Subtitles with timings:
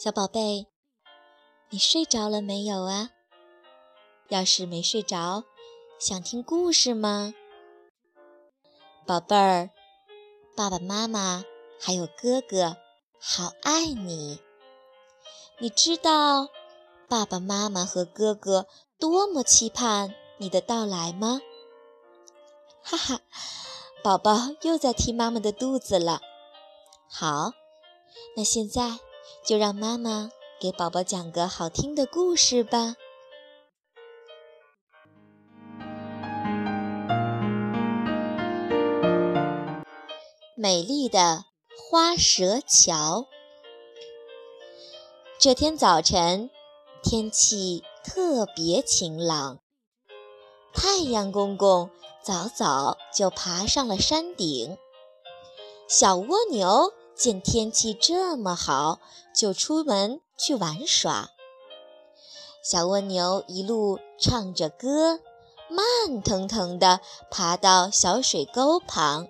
[0.00, 0.68] 小宝贝，
[1.70, 3.10] 你睡着了没有啊？
[4.28, 5.42] 要是没睡着，
[5.98, 7.34] 想听故事吗？
[9.04, 9.70] 宝贝儿，
[10.54, 11.44] 爸爸妈妈
[11.80, 12.76] 还有哥哥，
[13.18, 14.38] 好爱你。
[15.58, 16.46] 你知道
[17.08, 18.68] 爸爸妈妈和哥哥
[19.00, 21.40] 多么期盼你的到来吗？
[22.84, 23.20] 哈哈，
[24.04, 26.20] 宝宝又在踢妈妈的肚子了。
[27.10, 27.50] 好，
[28.36, 29.00] 那现在
[29.44, 32.96] 就让妈妈给宝宝讲个好听的故事吧。
[40.54, 41.44] 美丽的
[41.90, 43.26] 花蛇桥。
[45.38, 46.50] 这天早晨，
[47.00, 49.60] 天气特别晴朗，
[50.74, 54.76] 太阳公公早早就爬上了山顶。
[55.86, 59.00] 小蜗牛见天气这么好，
[59.34, 61.30] 就出门去玩耍。
[62.62, 65.18] 小蜗牛一路唱着歌，
[65.68, 69.26] 慢腾腾地爬到小水沟旁。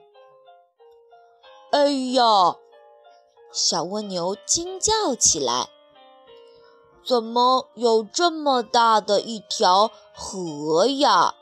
[1.71, 2.57] 哎呀！
[3.51, 5.71] 小蜗牛惊叫起来
[7.03, 11.35] ：“怎么有这么大的一条河呀？”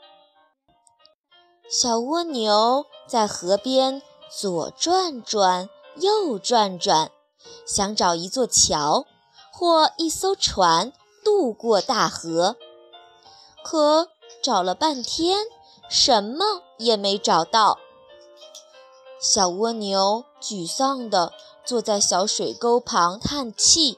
[1.69, 4.01] 小蜗牛在河边。
[4.29, 7.11] 左转转，又转转，
[7.65, 9.05] 想找一座桥
[9.51, 12.55] 或一艘船渡过大河，
[13.63, 14.09] 可
[14.43, 15.45] 找了半天，
[15.89, 17.79] 什么也没找到。
[19.19, 21.33] 小蜗牛沮丧地
[21.65, 23.97] 坐在小水沟旁叹气。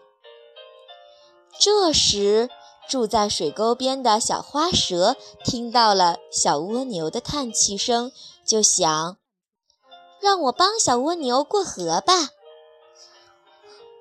[1.60, 2.50] 这时，
[2.88, 8.14] 住在水沟边的小花蛇听到了小蜗牛的叹气声，
[8.46, 9.18] 就想。
[10.20, 12.30] 让我帮小蜗牛过河吧。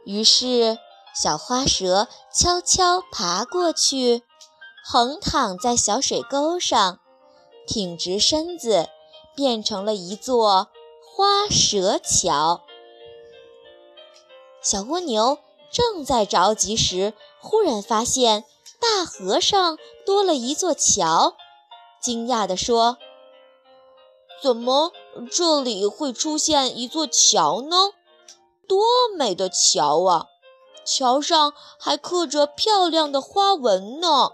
[0.05, 0.79] 于是，
[1.15, 4.23] 小花蛇悄悄爬过去，
[4.85, 7.01] 横躺在小水沟上，
[7.67, 8.89] 挺直身子，
[9.37, 10.69] 变成了一座
[11.05, 12.63] 花蛇桥。
[14.63, 15.39] 小蜗牛
[15.71, 18.45] 正在着急时，忽然发现
[18.81, 21.37] 大河上多了一座桥，
[22.01, 22.97] 惊讶地说。
[24.41, 24.93] 怎么
[25.27, 27.93] 这里会出现一座桥呢？
[28.69, 28.85] 多
[29.17, 30.27] 美的桥啊！
[30.85, 34.31] 桥上还刻着漂亮的花纹呢。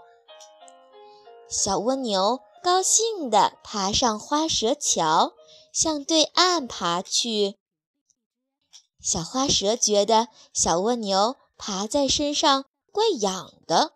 [1.47, 5.33] 小蜗牛高兴地爬上花蛇桥，
[5.71, 7.57] 向对岸爬去。
[9.01, 13.91] 小花蛇觉得小蜗牛爬在身上怪痒的，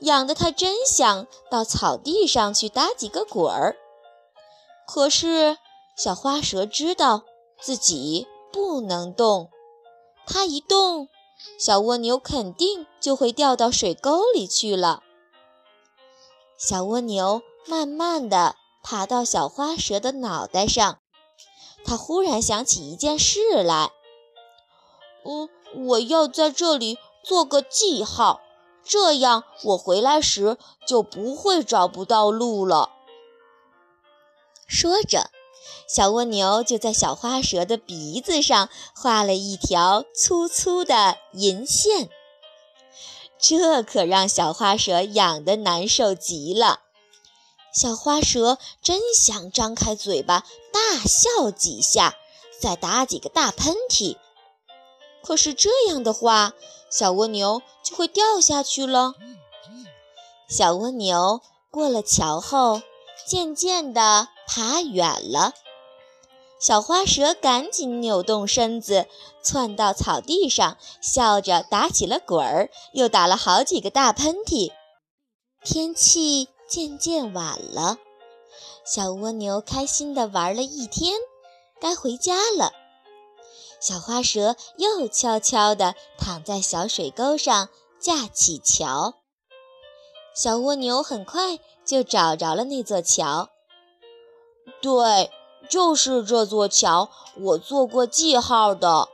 [0.00, 3.76] 痒得它真想到草地上去打几个滚儿。
[4.86, 5.58] 可是，
[5.96, 7.24] 小花蛇知道
[7.60, 9.50] 自己不能动，
[10.26, 11.08] 它一动，
[11.58, 15.02] 小蜗牛肯定就会掉到水沟里去了。
[16.56, 20.98] 小蜗牛慢慢地爬到小花蛇的脑袋上，
[21.84, 23.90] 它忽然想起一件事来
[25.24, 25.48] ：“嗯，
[25.88, 28.40] 我要在这里做个记号，
[28.82, 32.90] 这样我回来时就不会找不到路了。”
[34.66, 35.30] 说着，
[35.86, 42.08] 小蜗牛就在小花蛇的鼻子上画了一条粗粗的银线，
[43.38, 46.80] 这可让小花蛇痒得难受极了。
[47.74, 52.14] 小花蛇真想张开嘴巴大笑几下，
[52.60, 54.16] 再打几个大喷嚏，
[55.22, 56.52] 可是这样的话，
[56.90, 59.14] 小蜗牛就会掉下去了。
[60.48, 61.40] 小蜗牛
[61.70, 62.82] 过了桥后，
[63.26, 64.28] 渐渐地。
[64.46, 65.54] 爬远了，
[66.58, 69.06] 小花蛇赶紧扭动身子，
[69.42, 74.72] 窜到草地上，笑着打起了滚儿，又打了好几个大喷嚏。
[75.64, 77.98] 天气渐渐晚了，
[78.84, 81.14] 小蜗牛开心地玩了一天，
[81.80, 82.72] 该回家了。
[83.80, 87.68] 小花蛇又悄悄地躺在小水沟上
[87.98, 89.14] 架起桥。
[90.34, 93.50] 小蜗牛很快就找着了那座桥。
[94.82, 95.30] 对，
[95.70, 99.08] 就是这座桥，我做过记号的。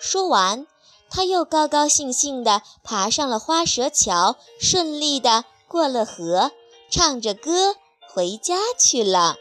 [0.00, 0.68] 说完，
[1.10, 6.52] 他又高高兴兴地爬上了花蛇桥，顺利地过了河，
[6.88, 7.74] 唱着歌
[8.08, 9.36] 回家去了。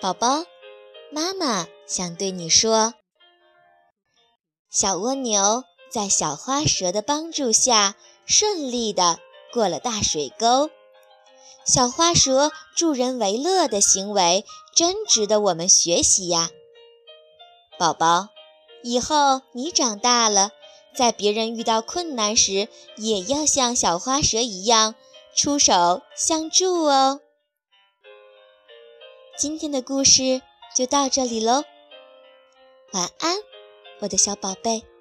[0.00, 0.44] 宝宝，
[1.10, 2.94] 妈妈想对你说。
[4.74, 7.94] 小蜗牛在小花蛇的帮助下，
[8.26, 9.20] 顺利地
[9.52, 10.68] 过了大水沟。
[11.64, 14.44] 小花蛇助人为乐的行为
[14.74, 16.50] 真值得我们学习呀，
[17.78, 18.30] 宝宝。
[18.82, 20.50] 以后你长大了，
[20.92, 22.66] 在别人遇到困难时，
[22.96, 24.96] 也要像小花蛇一样
[25.36, 27.20] 出手相助哦。
[29.38, 30.42] 今天的故事
[30.74, 31.62] 就到这里喽，
[32.92, 33.38] 晚安，
[34.00, 34.93] 我的小宝贝。